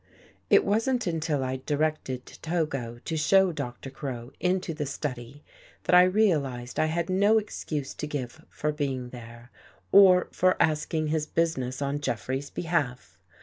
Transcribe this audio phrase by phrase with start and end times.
[0.49, 5.43] It wasn't until I'd directed Togo to show Doctor Crow Into the study,
[5.83, 9.51] that I realized I had no excuse to give for being there,
[9.91, 13.19] or for asking his business on Jeffrey's behalf.